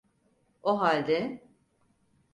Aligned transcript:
O 0.63 0.79
halde... 0.81 1.41